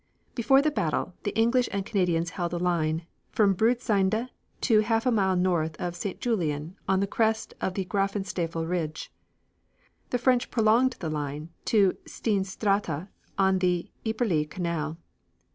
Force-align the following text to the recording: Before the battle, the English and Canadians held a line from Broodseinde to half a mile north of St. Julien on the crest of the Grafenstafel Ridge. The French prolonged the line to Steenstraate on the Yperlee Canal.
Before 0.33 0.63
the 0.63 0.71
battle, 0.71 1.13
the 1.21 1.35
English 1.37 1.69
and 1.71 1.85
Canadians 1.85 2.31
held 2.31 2.53
a 2.53 2.57
line 2.57 3.05
from 3.29 3.53
Broodseinde 3.53 4.29
to 4.61 4.79
half 4.79 5.05
a 5.05 5.11
mile 5.11 5.35
north 5.35 5.79
of 5.79 5.95
St. 5.95 6.19
Julien 6.19 6.75
on 6.87 7.01
the 7.01 7.05
crest 7.05 7.53
of 7.61 7.75
the 7.75 7.85
Grafenstafel 7.85 8.65
Ridge. 8.67 9.11
The 10.09 10.17
French 10.17 10.49
prolonged 10.49 10.93
the 11.01 11.11
line 11.11 11.49
to 11.65 11.97
Steenstraate 12.07 13.09
on 13.37 13.59
the 13.59 13.91
Yperlee 14.03 14.49
Canal. 14.49 14.97